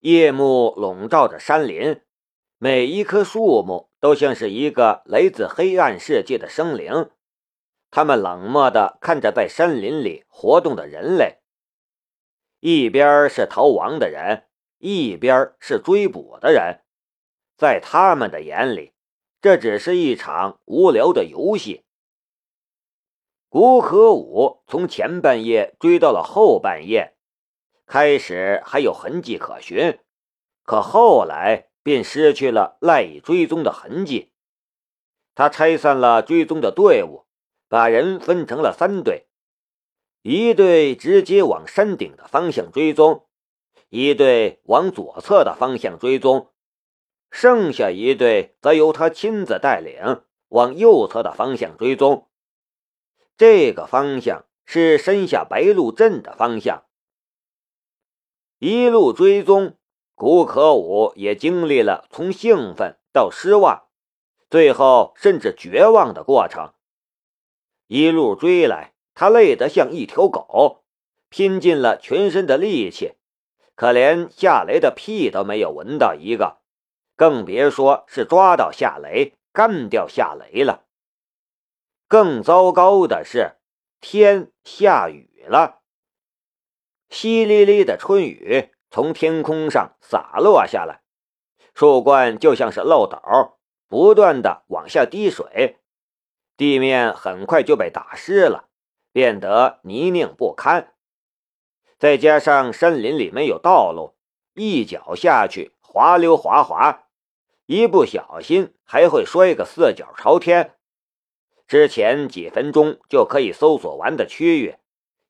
[0.00, 2.00] 夜幕笼罩着山林，
[2.56, 7.10] 每一棵树木都像是一个来自黑暗世界的生灵。
[7.90, 11.40] 他们冷漠地看着在山林里活动的人类，
[12.60, 14.44] 一边是逃亡的人，
[14.78, 16.80] 一边是追捕的人。
[17.58, 18.94] 在他们的眼里，
[19.42, 21.84] 这只是一场无聊的游戏。
[23.50, 27.16] 古可武从前半夜追到了后半夜，
[27.90, 29.98] 开始还有痕迹可寻，
[30.62, 34.30] 可后来便失去了赖以追踪的痕迹。
[35.34, 37.26] 他拆散了追踪的队伍。
[37.68, 39.28] 把人分成了三队，
[40.22, 43.28] 一队直接往山顶的方向追踪，
[43.90, 46.50] 一队往左侧的方向追踪，
[47.30, 52.28] 剩下一队则由他亲自带领往右侧的方向追踪。
[53.36, 56.82] 这个方向是山下白鹿镇的方向。
[58.60, 59.78] 一路追踪，
[60.14, 63.84] 古可武也经历了从兴奋到失望，
[64.50, 66.74] 最后甚至绝望的过程。
[67.86, 70.84] 一路追来，他累得像一条狗，
[71.30, 73.14] 拼尽了全身的力气，
[73.74, 76.58] 可连夏雷的屁都没有闻到一个，
[77.16, 80.84] 更别说是抓到夏雷、干掉夏雷了。
[82.06, 83.52] 更糟糕的是，
[84.02, 85.79] 天下雨了，
[87.10, 91.02] 淅沥沥的春雨从天空上洒落下来，
[91.74, 93.18] 树冠就像是漏斗，
[93.88, 95.78] 不断的往下滴水。
[96.56, 98.68] 地面很快就被打湿了，
[99.12, 100.94] 变得泥泞不堪。
[101.98, 104.14] 再加上山林里没有道路，
[104.54, 107.08] 一脚下去滑溜滑滑，
[107.66, 110.76] 一不小心还会摔个四脚朝天。
[111.66, 114.76] 之前几分钟就可以搜索完的区域，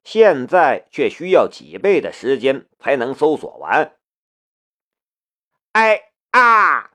[0.03, 3.97] 现在却需要几倍的时间才能搜索完。
[5.73, 6.91] 哎啊！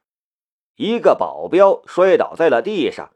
[0.76, 3.12] 一个保镖摔倒在了地上。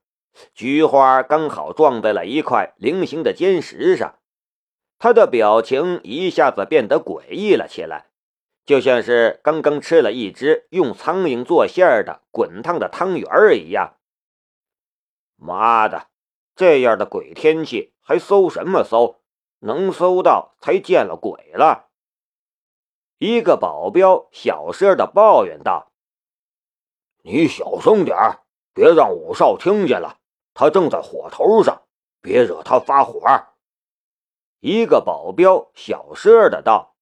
[0.54, 4.20] 菊花刚好撞在了一块菱形的尖石上，
[4.98, 8.06] 他的表情一下子变得诡异了起来，
[8.66, 13.98] 就像是刚刚吃了一只用苍蝇做馅的滚烫的汤圆儿一样。
[15.36, 16.08] 妈的，
[16.56, 19.19] 这样的鬼天气还搜什么搜？
[19.60, 21.90] 能搜到才见了鬼了！
[23.18, 25.92] 一个保镖小声的抱怨道
[27.24, 28.18] ：“你小声点，
[28.74, 30.18] 别让五少听见了。”
[30.54, 31.84] 他正在火头上，
[32.22, 33.22] 别惹他发火。
[34.60, 36.96] 一个保镖小声的道：“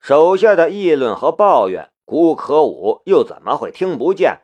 [0.00, 4.40] 手下的议论和抱怨，古可武又怎么会听不见？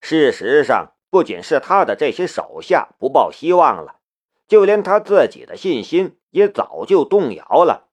[0.00, 4.00] 事实上，不仅是他的这些手下不抱希望了，
[4.46, 7.88] 就连他自己的信心也早就动摇了。”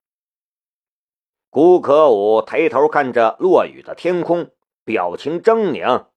[1.49, 4.51] 古可武抬头看着落雨的天空，
[4.83, 6.07] 表情狰狞：“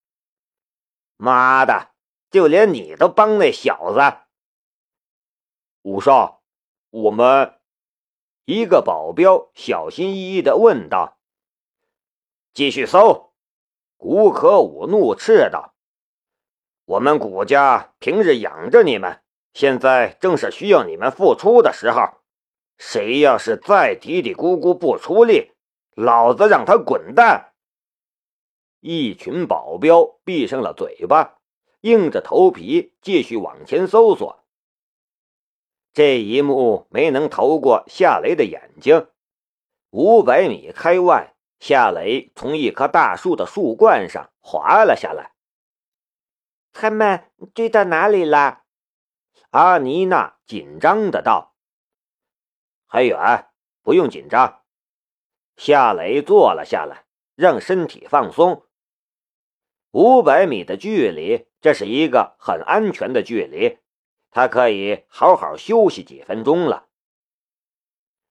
[1.16, 1.92] 妈的！”
[2.28, 4.00] 就连你都帮那小子，
[5.82, 6.42] 五少，
[6.90, 7.60] 我们
[8.44, 11.18] 一个保镖小心翼翼的问道
[12.52, 13.32] ：“继续搜。”
[13.96, 15.76] 古可武怒斥道
[16.84, 19.22] ：“我们古家平日养着你们，
[19.56, 22.02] 现在正是需要你们付出的时候。
[22.76, 25.52] 谁要是再嘀嘀咕咕不出力，
[25.94, 27.54] 老子让他滚蛋！”
[28.80, 31.38] 一群保镖闭上了嘴巴。
[31.80, 34.44] 硬着头皮继续往前搜索，
[35.94, 39.08] 这一幕没能逃过夏雷的眼睛。
[39.90, 45.32] 五百米开外，夏雷从一棵大树的树冠上滑了下来。
[46.72, 48.64] 他们追到哪里了？
[49.50, 51.54] 阿妮娜紧张的道
[52.86, 53.48] ：“还远，
[53.82, 54.62] 不用紧张。”
[55.56, 58.64] 夏雷坐了下来，让身体放松。
[59.92, 61.46] 五百米的距离。
[61.58, 63.78] 这是一个很安全的距离，
[64.30, 66.86] 他可以好好休息几分钟了。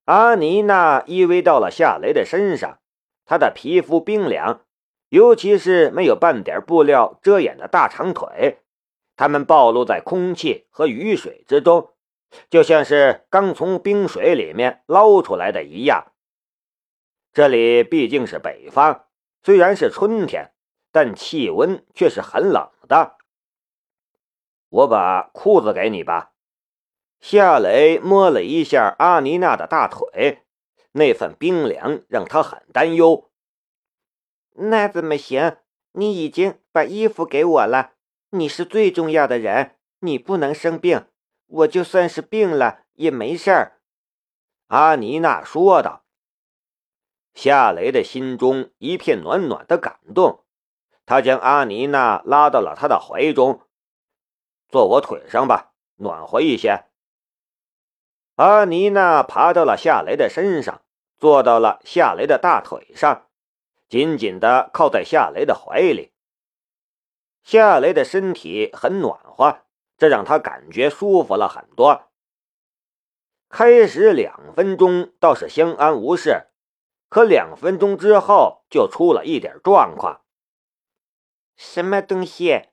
[0.06, 2.80] 阿妮娜依偎到了夏雷的身上，
[3.26, 4.62] 她的皮肤冰凉，
[5.10, 8.64] 尤其是没有半点布料遮掩的大长腿，
[9.16, 11.94] 它们暴露在空气和雨水之中，
[12.50, 16.12] 就像是刚从冰水里面捞出来的一样。
[17.32, 19.06] 这里毕竟是北方，
[19.44, 20.52] 虽然是春天，
[20.92, 23.18] 但气温却是很冷的。
[24.70, 26.32] 我把裤子给你吧。
[27.22, 30.44] 夏雷摸了一下阿妮娜的大腿，
[30.92, 33.32] 那份冰凉让他很担忧。
[34.52, 35.58] 那怎么行？
[35.94, 37.95] 你已经把衣服给我了，
[38.40, 41.08] 你是最重要的人，你不能生病。
[41.48, 43.80] 我就算是病了也没事儿。”
[44.68, 46.04] 阿妮娜说道。
[47.34, 50.46] 夏雷的心中一片暖暖的感动，
[51.06, 53.62] 他将阿妮娜拉到了他的怀中，
[54.70, 56.86] 坐我腿上吧，暖和一些。
[58.36, 60.82] 阿妮娜爬到了夏雷的身上，
[61.18, 63.28] 坐到了夏雷的大腿上，
[63.90, 66.14] 紧紧的靠在夏雷的怀里。
[67.46, 69.60] 夏雷的身体很暖和，
[70.00, 72.10] 这让他感觉舒服了很多。
[73.50, 76.48] 开始两分钟倒是相安无事，
[77.08, 80.26] 可两分钟之后就出了一点状况。
[81.56, 82.70] 什么东西？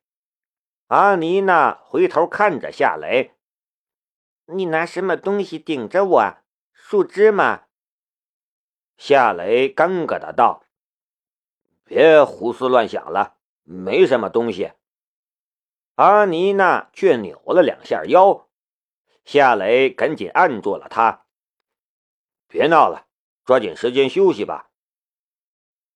[0.86, 3.34] 阿妮娜回头看着夏雷。
[4.46, 6.36] 你拿什么东西顶着我？
[6.72, 7.64] 树枝吗？
[8.96, 10.64] 夏雷尴尬的道
[11.84, 14.72] ：“别胡思乱想了，没什么东西。”
[15.96, 18.48] 阿妮娜却扭了两下腰，
[19.24, 21.26] 夏雷赶紧按住了她
[22.48, 23.06] ：“别闹了，
[23.44, 24.70] 抓紧时间休息吧。”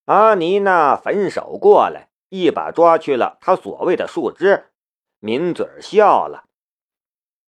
[0.05, 4.71] 阿妮娜反手过来，一把抓去了他所谓的树枝，
[5.19, 6.49] 抿嘴笑了。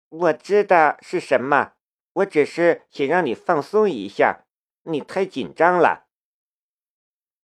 [0.08, 1.72] 我知道是什么，
[2.12, 4.44] 我只是想让你放松一下，
[4.82, 6.06] 你太紧张了。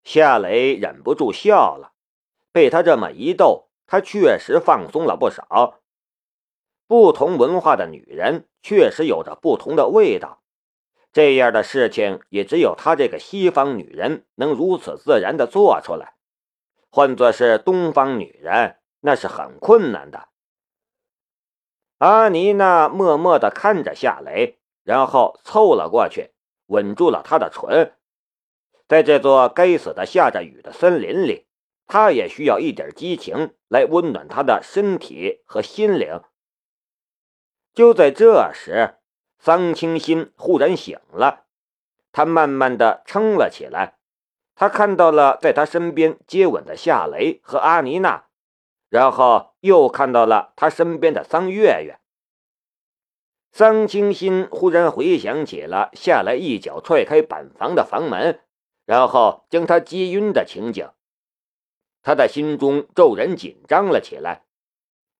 [0.03, 1.93] 夏雷忍不住笑了，
[2.51, 5.79] 被他这么一逗，他确实放松了不少。
[6.87, 10.41] 不同文化的女人确实有着不同的味道，
[11.13, 16.15] 这样的事情也只有她这个西方女人能如此自然的做出来，
[16.89, 20.29] 换作是东方女人，那是很困难的。
[21.99, 26.31] 阿妮娜默默地看着夏雷，然后凑了过去，
[26.67, 27.93] 吻住了他的唇。
[28.87, 31.45] 在这座该死的下着雨的森林里，
[31.89, 36.21] 他也需要一点激情来温暖他的身体和心灵。
[37.73, 38.99] 就在这时，
[39.39, 41.47] 桑清心忽然醒了，
[42.11, 43.97] 他慢慢地撑了起来。
[44.55, 48.27] 他看到了在他身边接吻的夏雷和阿妮娜。
[48.89, 51.99] 然后又看到了他身边的桑月月。
[53.51, 58.41] 桑清心忽然回想起了下来一脚踹开板房的房门，
[58.85, 60.89] 然后将他击晕的情景，
[62.09, 64.41] 他的心中骤然紧张了起来，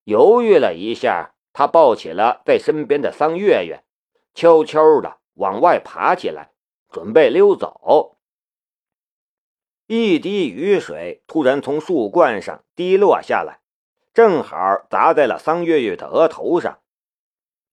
[0.06, 3.83] 犹豫了一下，他抱起了在身边的桑月月，
[4.33, 6.50] 悄悄的往外爬起来，
[6.89, 8.18] 准备溜走。
[9.86, 13.59] 一滴雨水突然从树冠上滴落下来，
[14.12, 14.57] 正好
[14.89, 16.80] 砸在了桑月月的额头上。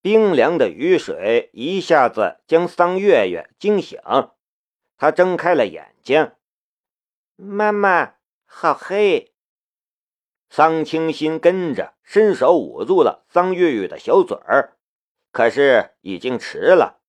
[0.02, 3.98] 冰凉的雨水一下子将桑月月惊醒，
[4.98, 6.32] 她睁开了眼睛。
[7.36, 8.15] 妈妈，
[8.58, 9.34] 好黑！
[10.48, 14.78] 桑清心跟着伸手捂住了桑月月的小嘴儿，
[15.30, 17.02] 可是已经迟了。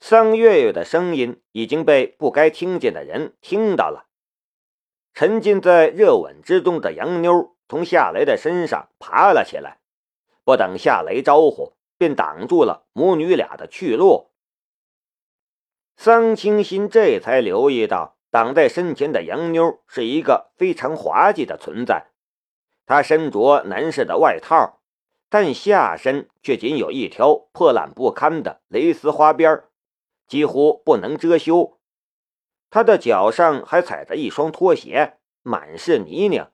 [0.00, 4.10] 桑月月的声音已经被不该听见的人听到了。
[5.14, 9.80] 沉浸在热吻之中的杨妞从夏雷的身上爬了起来，
[10.44, 14.30] 不等夏雷招呼，便挡住了母女俩的去路。
[15.96, 22.10] 桑清心这才留意到，挡在身前的杨妞是一个非常滑稽的存在。
[22.86, 24.80] 她身着男士的外套，
[25.28, 29.64] 但下身却仅有一条破烂不堪的蕾丝花边，
[30.26, 31.78] 几乎不能遮羞。
[32.68, 36.52] 他的脚上还踩着一双拖鞋，满是泥泞。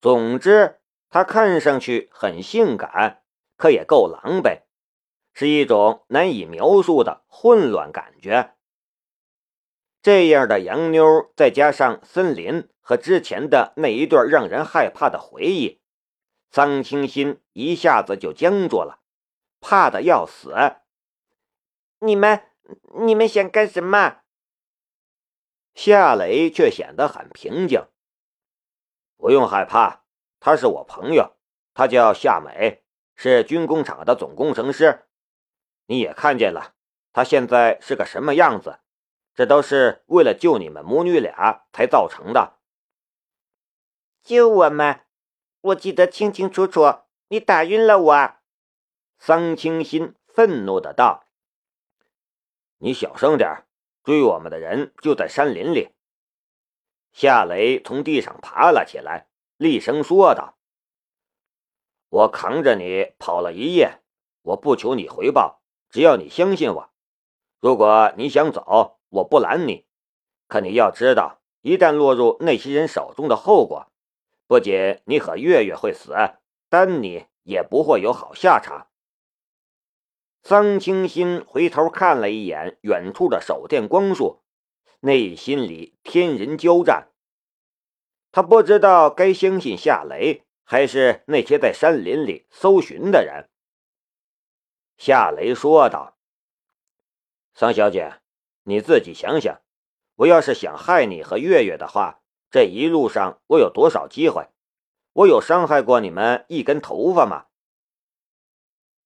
[0.00, 3.22] 总之，他看上去很性感，
[3.58, 4.62] 可也够狼狈，
[5.34, 8.54] 是一种难以描述的混乱感觉。
[10.02, 15.80] 这样的洋妞，再加上森林和之前的那一段让人害怕的回忆，
[16.50, 19.00] 桑清心一下子就僵住了，
[19.60, 20.54] 怕的要死。
[21.98, 22.42] 你们，
[23.04, 24.22] 你们想干什么？
[25.74, 27.86] 夏雷却显得很平静。
[29.18, 30.04] 不用害怕，
[30.40, 31.36] 他是我朋友，
[31.74, 32.82] 他叫夏美，
[33.14, 35.04] 是军工厂的总工程师。
[35.86, 36.74] 你也看见了，
[37.12, 38.78] 他现在是个什么样子？
[39.34, 42.58] 这都是为了救你们母女俩才造成的。
[44.22, 45.06] 救我们？
[45.60, 48.34] 我记得清清楚楚，你打晕了我。
[49.18, 51.26] 桑清心愤怒的道
[52.78, 53.66] ：“你小声点。”
[54.02, 55.90] 追我们的人就在山林里。
[57.12, 60.56] 夏雷从地上爬了起来，厉声说道
[62.08, 64.00] ：“我扛着你跑了一夜，
[64.40, 66.90] 我不求你回报，只要你相信我。
[67.60, 69.84] 如果你想走，我不拦你。
[70.48, 73.92] 可你要知道，一旦落入那些人手中的后果，
[74.46, 76.14] 不仅你和月月会死，
[76.68, 78.88] 丹尼也不会有好下场。”
[80.42, 84.42] 桑清心回头看了一眼远处的手电光束，
[85.00, 87.08] 内心里天人交战。
[88.32, 93.50] 他不知道该相信夏雷，还是那些在山林里搜寻的人。
[94.96, 96.16] 夏雷说道
[97.52, 98.19] ：“桑小姐，
[98.70, 99.62] 你自己想想，
[100.14, 102.20] 我要是想害你和月月的话，
[102.52, 104.48] 这一路上我有多少机会？
[105.12, 107.46] 我有伤害过你们一根头发吗？”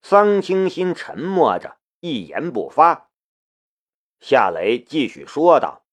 [0.04, 3.09] 桑清心沉默着，一言不发。
[4.21, 5.87] 夏雷继续说道。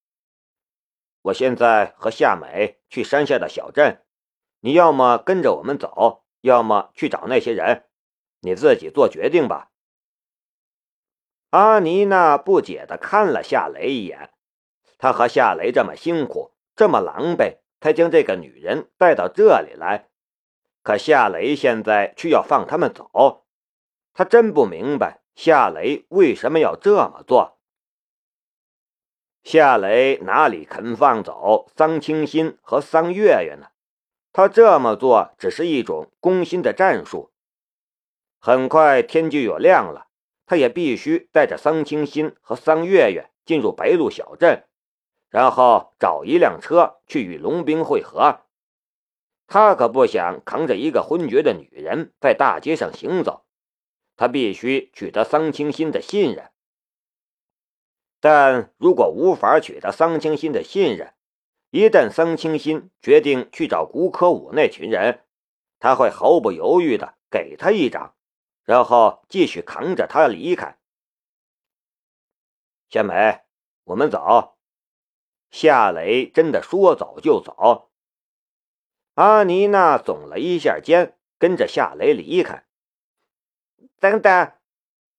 [1.21, 4.03] 我现在和夏美去山下的小镇，
[4.59, 7.85] 你要么跟着我们走，要么去找那些人，
[8.41, 9.70] 你自己做决定吧。
[11.51, 14.31] 阿妮娜不解的看了夏雷一眼，
[14.97, 20.07] 他和夏雷这么辛苦，这么狼狈，才将这个女人带到这里来，
[20.81, 23.45] 可夏雷现在却要放他们走，
[24.13, 27.59] 他真不明白夏雷为什么要这么做。
[29.43, 33.67] 夏雷哪里肯放走桑清心和桑月月呢？
[34.31, 37.33] 他这么做只是一种攻心的战术。
[38.39, 40.07] 很快天就要亮了，
[40.51, 44.65] 他也必须带着桑清心和桑月月进入白鹿小镇，
[45.29, 48.41] 然后找一辆车去与龙兵会合。
[49.47, 53.45] 他可不想扛着一个昏厥的女人在大街上行走，
[54.17, 56.51] 他必须取得桑清心的信任。
[58.19, 61.13] 但如果无法取得桑清心的信任，
[61.69, 65.21] 一旦桑清心决定去找古可武那群人，
[65.79, 68.15] 他会毫不犹豫的给他一掌，
[68.71, 70.79] 然后继续扛着他离开。
[72.87, 73.41] 夏美，
[73.83, 74.57] 我们走。
[75.49, 77.91] 夏雷真的说走就走。
[79.15, 82.65] 阿妮娜耸了一下肩，跟着夏雷离开。
[83.99, 84.53] 等等，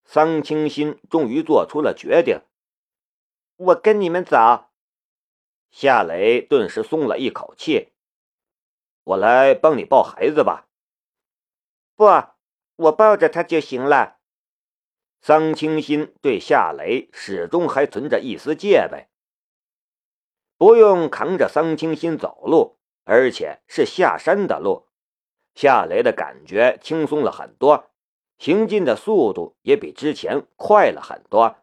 [0.06, 2.40] 桑清心终于做出了决定。
[3.56, 4.70] 我跟你们走。
[5.70, 7.92] 夏雷顿时松了一口气。
[9.04, 10.70] 我来帮你抱孩子吧。
[11.94, 12.06] 不，
[12.82, 14.18] 我抱着他就行了。
[15.20, 19.08] 桑清心对夏雷始终还存着一丝戒备。
[20.56, 24.88] 不用扛着桑清心走路，而且是下山的路，
[25.54, 27.90] 夏雷的感觉轻松了很多，
[28.38, 31.56] 行进的速度也比之前快了很多。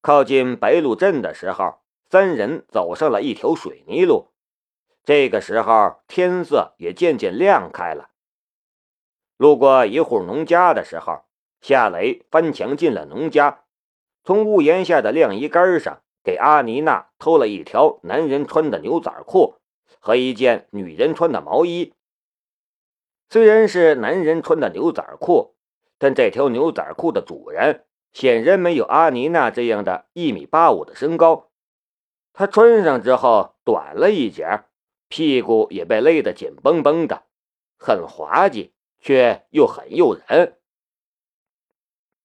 [0.00, 4.28] 靠近白鹿镇的时候，三人走上了一条水泥路。
[5.04, 8.10] 这个时候，天色也渐渐亮开了。
[9.38, 11.22] 路过一户农家的时候，
[11.62, 13.62] 夏雷翻墙进了农家，
[14.22, 19.54] 从屋檐下的晾衣杆上给阿妮娜偷了一条男人穿的牛仔裤
[20.00, 21.94] 和一件女人穿的毛衣。
[23.30, 25.54] 虽然是男人穿的牛仔裤，
[25.98, 27.84] 但这条牛仔裤的主人。
[28.10, 31.50] 显然没有阿妮娜这样的一米八五的身高，
[32.32, 34.64] 她穿上之后短了一截，
[35.08, 37.24] 屁股也被勒得紧绷绷的，
[37.78, 40.60] 很滑稽，却又很诱人。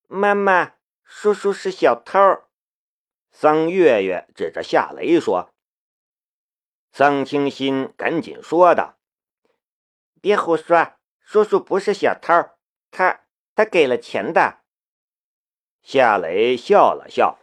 [0.08, 2.20] 妈妈，叔叔是小偷。
[3.32, 5.51] 桑月月指着夏雷说。
[6.92, 9.00] 桑清心赶紧说道
[10.22, 12.32] ：“别胡说，叔叔不是小偷，
[12.92, 13.22] 他
[13.56, 14.60] 他给了钱的。”
[15.82, 17.39] 夏雷笑了笑：“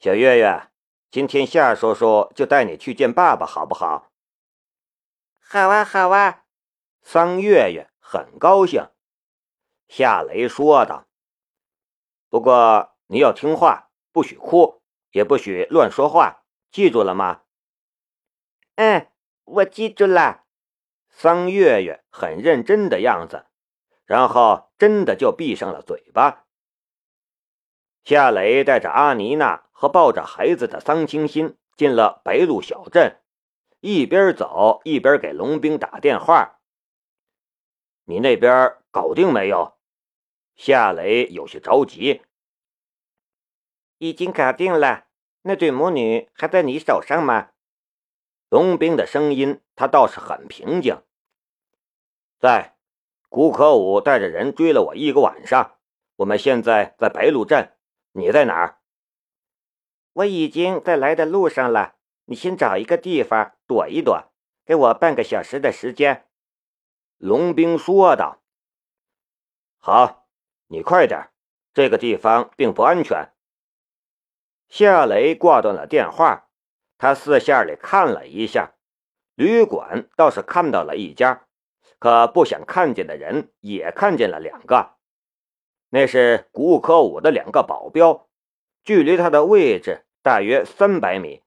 [0.00, 0.70] 小月月，
[1.10, 4.10] 今天夏叔叔就带你去见爸爸，好不好
[5.38, 6.44] ？”“好啊，好啊！”
[7.02, 8.88] 桑月月很高兴。
[9.88, 11.06] 夏雷说道
[12.30, 17.42] ：“不过你要听话，不许哭，也不许乱说话，记住了吗
[18.76, 19.08] ？”“嗯，
[19.44, 20.44] 我记住了。”
[21.10, 23.46] 桑月月很认真的样子，
[24.04, 26.46] 然后真的就闭上了嘴巴。
[28.04, 33.20] 夏雷带着阿妮娜和抱着孩子的桑清心进了白鹿小镇，
[33.80, 36.59] 一边走一边给龙兵打电话
[38.10, 39.78] ：“你那边搞定没有？”
[40.56, 42.22] 夏雷有些着急
[43.98, 45.06] ：“已经搞定了，
[45.42, 47.52] 那对母女还在你手上吗？”
[48.50, 51.00] 龙兵的声音他倒是很平静
[52.40, 52.76] ：“在，
[53.28, 55.78] 古可武带着人追了我一个晚上，
[56.16, 57.76] 我们现在在白鹿镇。”
[58.12, 58.80] 你在哪儿？
[60.14, 61.94] 我已经在来的路上了。
[62.24, 64.32] 你先找一个地方躲一躲，
[64.66, 66.26] 给我半个小时的时间。”
[67.20, 68.40] 龙兵说道。
[69.76, 70.26] “好，
[70.68, 71.28] 你快点，
[71.74, 73.28] 这个地方并不安全。”
[74.70, 76.48] 夏雷挂断了电话，
[76.96, 78.72] 他四下里看了一下，
[79.34, 81.46] 旅馆倒是看到了一家，
[81.98, 84.96] 可不想看见的人也看见了两个。
[85.90, 88.28] 那是古可武的两个保镖，
[88.82, 91.42] 距离他的位置大约三百米，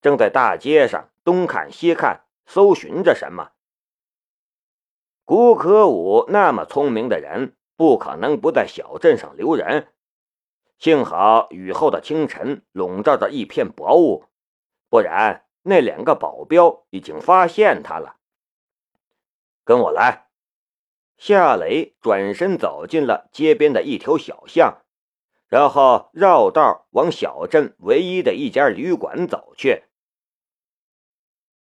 [0.00, 3.52] 正在大街上东看西看，搜寻着什么。
[5.30, 9.86] 古可武那么聪明的人，不可能不在小镇上留人。
[10.76, 14.24] 幸好雨后的清晨笼罩着一片薄雾，
[14.88, 18.16] 不然那两个保镖已经发现他了。
[19.62, 20.26] 跟我来。
[21.16, 24.78] 夏雷转身走进了街边的一条小巷，
[25.46, 29.84] 然后绕道往小镇唯一的一家旅馆走去。